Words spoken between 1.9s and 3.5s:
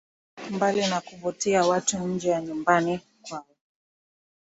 nje ya nyumbani kwao